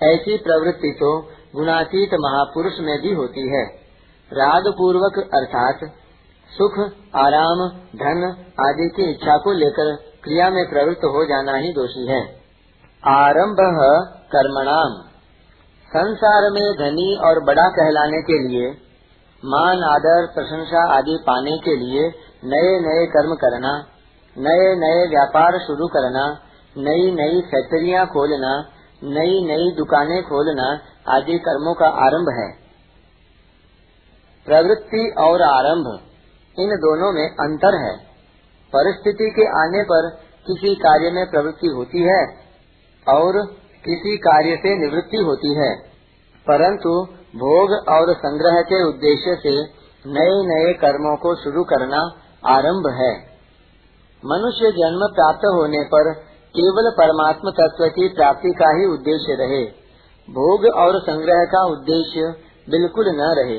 ऐसी 0.00 0.36
प्रवृत्ति 0.38 0.90
तो 1.00 1.10
गुणातीत 1.56 2.14
महापुरुष 2.20 2.78
में 2.80 2.96
भी 3.02 3.14
होती 3.14 3.48
है। 3.48 3.64
राग 4.30 4.68
पूर्वक 4.72 5.18
अर्थात 5.34 5.80
सुख, 6.50 6.78
आराम, 7.16 7.60
धन 7.96 8.24
आदि 8.60 8.88
की 8.88 9.10
इच्छा 9.10 9.36
को 9.36 9.52
लेकर 9.52 9.94
क्रिया 10.24 10.48
में 10.50 10.64
प्रवृत्त 10.70 11.04
हो 11.06 11.24
जाना 11.24 11.56
ही 11.56 11.72
दोषी 11.72 12.06
है। 12.06 12.20
आरंभ 13.02 13.60
कर्मणाम। 14.32 14.96
संसार 15.90 16.50
में 16.50 16.66
धनी 16.74 17.08
और 17.26 17.40
बड़ा 17.44 17.68
कहलाने 17.70 18.22
के 18.22 18.38
लिए, 18.42 18.70
मान, 19.42 19.82
आदर, 19.86 20.26
प्रशंसा 20.34 20.82
आदि 20.94 21.16
पाने 21.22 21.56
के 21.58 21.76
लिए 21.76 22.08
नए 22.44 22.74
नए 22.80 23.06
कर्म 23.06 23.34
करना 23.34 23.72
नए 24.36 24.66
नए 24.76 25.06
व्यापार 25.06 25.58
शुरू 25.58 25.86
करना 25.86 26.26
नई 26.78 27.10
नई 27.10 27.40
फैक्ट्रियाँ 27.40 28.06
खोलना 28.06 28.68
नई 29.04 29.44
नई 29.44 29.76
दुकानें 29.76 30.22
खोलना 30.22 30.80
आदि 31.16 31.38
कर्मों 31.38 31.74
का 31.74 31.86
आरंभ 31.86 32.26
है। 32.38 32.68
प्रवृत्ति 34.46 35.14
और 35.18 35.42
आरंभ, 35.42 36.00
इन 36.58 36.68
दोनों 36.68 37.12
में 37.12 37.30
अंतर 37.30 37.74
है। 37.74 37.96
परिस्थिति 38.76 39.30
के 39.36 39.42
आने 39.46 39.82
पर 39.82 40.10
किसी 40.46 40.74
कार्य 40.74 41.10
में 41.10 41.30
प्रवृत्ति 41.30 41.66
होती 41.66 42.02
है 42.02 42.26
और 43.08 43.46
किसी 43.84 44.16
कार्य 44.16 44.56
से 44.56 44.86
निवृत्ति 44.86 45.16
होती 45.16 45.54
है। 45.54 45.76
परंतु 46.46 47.06
भोग 47.36 47.88
और 47.88 48.14
संग्रह 48.14 48.60
के 48.60 48.88
उद्देश्य 48.88 49.36
से 49.42 49.62
नए 50.06 50.42
नए 50.46 50.72
कर्मों 50.72 51.16
को 51.16 51.34
शुरू 51.34 51.64
करना 51.64 52.12
आरंभ 52.46 52.86
है। 52.86 53.18
मनुष्य 54.24 54.70
जन्म 54.70 55.14
प्राप्त 55.14 55.46
होने 55.46 55.84
पर 55.84 56.27
केवल 56.54 56.90
परमात्म 56.90 57.50
तत्व 57.50 57.84
की 57.88 58.08
प्राप्ति 58.08 58.50
का 58.58 58.68
ही 58.78 58.86
उद्देश्य 58.86 59.36
रहे। 59.40 59.64
भोग 60.28 60.64
और 60.76 61.00
संग्रह 61.00 61.44
का 61.44 61.64
उद्देश्य 61.64 62.30
बिल्कुल 62.70 63.10
न 63.10 63.28
रहे। 63.38 63.58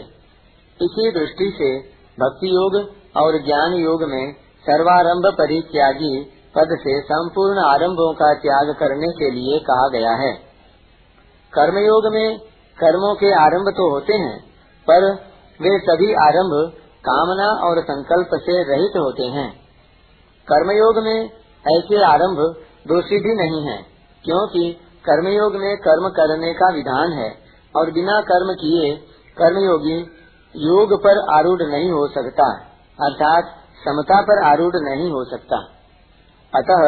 इसी 0.79 1.11
दृष्टि 1.11 1.47
से 1.57 1.69
भक्ति 2.17 2.49
योग 2.49 2.75
और 3.17 3.37
ज्ञान 3.45 3.73
योग 3.73 4.03
में 4.03 4.33
सर्वारंभ 4.65 5.33
परित्यागी 5.33 6.11
पद 6.55 6.75
से 6.81 6.99
संपूर्ण 7.01 7.63
आरंभों 7.65 8.13
का 8.13 8.33
त्याग 8.33 8.75
करने 8.79 9.07
के 9.11 9.31
लिए 9.31 9.59
कहा 9.59 9.87
गया 9.89 10.11
है। 10.11 10.31
कर्मयोग 11.53 12.13
में 12.13 12.39
कर्मों 12.77 13.15
के 13.15 13.31
आरंभ 13.33 13.73
तो 13.77 13.89
होते 13.91 14.13
हैं, 14.13 14.37
पर 14.87 15.05
वे 15.59 15.77
सभी 15.79 16.13
आरंभ 16.23 16.53
कामना 17.05 17.49
और 17.67 17.81
संकल्प 17.83 18.39
से 18.41 18.55
रहित 18.63 18.97
होते 18.97 19.23
हैं। 19.23 19.49
कर्मयोग 20.47 21.03
में 21.03 21.19
ऐसे 21.65 22.03
आरंभ 22.03 22.39
दोषी 22.85 23.19
भी 23.19 23.35
नहीं 23.35 23.61
है 23.67 23.77
क्योंकि 24.25 24.71
कर्मयोग 25.05 25.55
में 25.55 25.75
कर्म 25.77 26.09
करने 26.09 26.53
का 26.53 26.73
विधान 26.73 27.11
है 27.11 27.29
और 27.75 27.91
बिना 27.91 28.21
कर्म 28.21 28.53
किए 28.53 28.95
कर्मयोगी 29.37 29.99
योग 30.55 30.93
पर 31.03 31.19
आरूढ़ 31.35 31.61
नहीं 31.61 31.91
हो 31.91 32.07
सकता 32.07 32.49
अर्थात 32.99 33.55
समता 33.83 34.21
पर 34.21 34.41
आरूढ़ 34.43 34.75
नहीं 34.75 35.09
हो 35.11 35.23
सकता। 35.25 35.57
अतः 36.53 36.81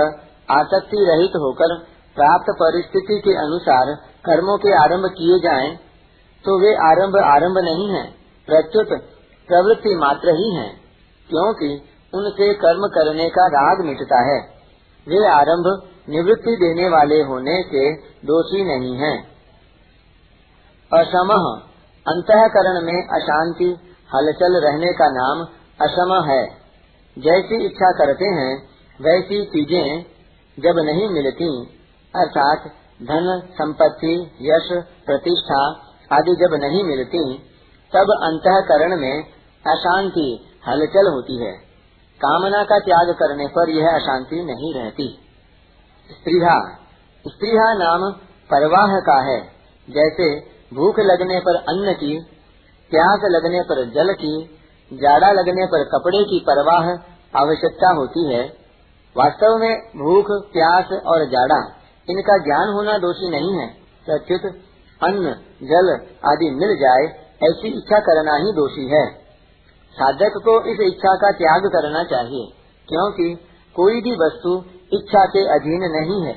आसक्ति 0.49 1.03
रहित 1.09 1.35
होकर 1.35 1.75
प्राप्त 2.15 2.49
परिस्थिति 2.59 3.19
के 3.19 3.35
अनुसार 3.35 3.93
कर्मों 4.25 4.57
के 4.57 4.73
आरंभ 4.73 5.05
किए 5.09 5.37
जाएँ, 5.39 5.69
तो 6.43 6.57
वे 6.59 6.73
आरंभ 6.87 7.15
आरंभ 7.25 7.57
नहीं 7.57 7.87
है 7.89 8.03
प्रत्युत 8.47 8.89
प्रवृत्ति 9.49 9.95
मात्र 9.95 10.35
ही 10.35 10.49
है 10.55 10.67
क्योंकि 11.29 11.69
उनसे 12.13 12.53
कर्म 12.53 12.87
करने 12.87 13.29
का 13.29 13.47
राग 13.47 13.85
मिटता 13.85 14.19
है। 14.31 14.39
वे 15.07 15.27
आरंभ 15.27 15.67
निवृत्ति 16.09 16.55
देने 16.55 16.89
वाले 16.89 17.21
होने 17.21 17.63
के 17.63 17.93
दोषी 18.25 18.63
नहीं 18.63 18.95
हैं। 18.95 19.17
असम 20.91 21.31
अंतकरण 22.05 22.81
में 22.81 23.07
अशांति, 23.07 23.69
हलचल 24.15 24.57
रहने 24.63 24.93
का 24.93 25.07
नाम 25.09 25.43
असम 25.81 26.13
है 26.29 26.43
जैसी 27.17 27.65
इच्छा 27.65 27.91
करते 27.91 28.25
हैं, 28.25 28.51
वैसी 28.99 29.45
चीज़ें 29.45 30.05
जब 30.57 30.79
नहीं 30.79 31.09
मिलती, 31.09 31.49
अर्थात 32.13 32.67
धन, 33.01 33.27
संपत्ति, 33.53 34.13
यश, 34.41 34.69
प्रतिष्ठा 35.05 35.61
आदि 36.11 36.35
जब 36.35 36.53
नहीं 36.53 36.83
मिलती, 36.83 37.23
तब 37.93 38.13
अंतकरण 38.23 38.97
में 38.97 39.23
अशांति, 39.65 40.29
हलचल 40.67 41.11
होती 41.13 41.37
है 41.45 41.70
कामना 42.25 42.63
का 42.63 42.79
त्याग 42.79 43.15
करने 43.15 43.47
पर 43.47 43.69
यह 43.69 43.89
अशांति 43.89 44.43
नहीं 44.43 44.73
रहती। 44.73 45.19
स्त्रीहा 46.11 46.77
स्त्रीहा 47.27 47.73
नाम 47.73 48.11
परवाह 48.53 48.99
का 48.99 49.21
है। 49.21 49.41
जैसे 49.89 50.39
भूख 50.73 50.99
लगने 50.99 51.39
पर 51.39 51.55
अन्न 51.55 51.93
की 51.93 52.25
प्यास 52.89 53.19
लगने 53.23 53.61
पर 53.61 53.89
जल 53.89 54.13
की, 54.13 54.59
जाड़ा 54.93 55.31
लगने 55.31 55.65
पर 55.65 55.83
कपड़े 55.83 56.23
की 56.23 56.39
परवाह 56.39 56.83
आवश्यकता 57.41 57.93
होती 57.93 58.33
है। 58.33 58.53
वास्तव 59.17 59.57
में 59.57 59.77
भूख, 59.79 60.25
प्यास 60.53 60.85
और 61.07 61.25
जाड़ा, 61.25 61.75
इनका 62.09 62.37
ज्ञान 62.37 62.73
होना 62.73 62.97
दोषी 62.97 63.29
नहीं 63.29 63.53
है। 63.53 63.67
प्रत्युत 64.05 64.41
अन्न, 65.03 65.35
जल 65.63 65.93
आदि 66.25 66.49
मिल 66.49 66.75
जाए, 66.75 67.27
ऐसी 67.43 67.67
इच्छा 67.67 67.99
करना 67.99 68.35
ही 68.35 68.51
दोषी 68.51 68.89
है। 68.89 69.20
साधक 69.95 70.37
को 70.45 70.53
इस 70.71 70.79
इच्छा 70.83 71.15
का 71.15 71.31
त्याग 71.33 71.65
करना 71.73 72.03
चाहिए, 72.05 72.45
क्योंकि 72.87 73.27
कोई 73.75 74.01
भी 74.01 74.13
वस्तु 74.17 74.53
इच्छा 74.93 75.25
के 75.25 75.43
अधीन 75.53 75.83
नहीं 75.91 76.21
है। 76.25 76.35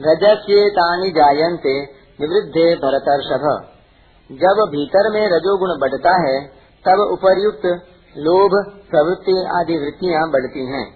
रजस्येतानि 0.00 1.10
जायन्ते 1.10 1.74
निवृद्धे 2.18 2.66
भरतर्षभ। 2.76 3.46
जब 4.30 4.60
भीतर 4.70 5.10
में 5.10 5.22
रजोगुण 5.28 5.78
बढ़ता 5.80 6.12
है, 6.22 6.36
तब 6.84 7.00
उपर्युक्त 7.12 7.66
लोभ, 8.16 8.54
प्रवृत्ति 8.90 9.34
आदि 9.54 9.76
वृत्तियाँ 9.76 10.22
बढ़ती 10.30 10.64
हैं। 10.66 10.86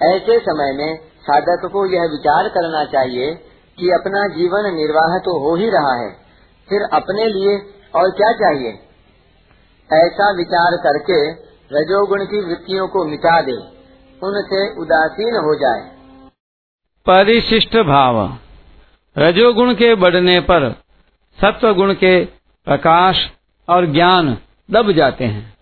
ऐसे 0.00 0.38
समय 0.40 0.72
में 0.72 0.96
साधक 1.22 1.66
को 1.72 1.84
यह 1.86 2.06
विचार 2.10 2.48
करना 2.48 2.84
चाहिए 2.92 3.32
कि 3.78 3.90
अपना 3.90 4.26
जीवन 4.34 4.68
निर्वाह 4.74 5.16
तो 5.18 5.38
हो 5.40 5.54
ही 5.56 5.68
रहा 5.70 5.94
है, 5.94 6.10
फिर 6.68 6.86
अपने 6.92 7.26
लिए 7.28 7.56
और 7.94 8.10
क्या 8.12 8.32
चाहिए? 8.34 8.72
ऐसा 9.92 10.36
विचार 10.36 10.76
करके 10.76 11.30
रजोगुण 11.72 12.24
की 12.24 12.48
वृत्तियों 12.48 12.88
को 12.88 13.04
मिटा 13.04 13.40
दे, 13.40 13.52
उनसे 14.22 14.80
उदासीन 14.80 15.34
हो 15.34 15.54
जाए। 15.54 15.90
परिशिष्ट 17.06 17.76
भाव। 17.76 18.38
रजोगुण 19.18 19.74
के 19.74 19.94
बढ़ने 19.94 20.40
पर 20.40 20.70
सत्व 21.40 21.74
गुण 21.74 21.94
के 21.94 22.24
प्रकाश 22.64 23.30
और 23.68 23.86
ज्ञान 23.86 24.38
दब 24.70 24.92
जाते 24.92 25.24
हैं। 25.24 25.54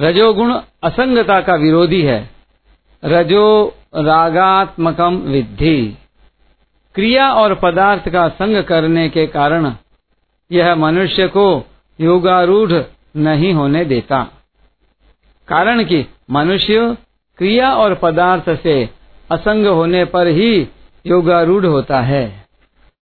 रजोगुण 0.00 0.60
असंगता 0.82 1.40
का 1.40 1.54
विरोधी 1.54 2.02
है। 2.02 2.30
रजो 3.04 3.74
रागात्मकम 3.96 5.16
विद्धि। 5.16 5.98
क्रिया 6.94 7.32
और 7.32 7.54
पदार्थ 7.54 8.08
का 8.08 8.28
संग 8.28 8.64
करने 8.64 9.08
के 9.08 9.26
कारण 9.26 9.72
यह 10.52 10.74
मनुष्य 10.74 11.28
को 11.28 11.64
योगारूढ़ 12.00 12.72
नहीं 13.16 13.54
होने 13.54 13.84
देता। 13.84 14.30
कारण 15.48 15.84
कि 15.84 16.06
मनुष्य 16.30 16.96
क्रिया 17.38 17.74
और 17.74 17.94
पदार्थ 17.94 18.62
से 18.62 18.90
असंग 19.30 19.66
होने 19.66 20.04
पर 20.04 20.26
ही 20.26 20.68
योगारूढ़ 21.06 21.66
होता 21.66 22.00
है। 22.00 22.39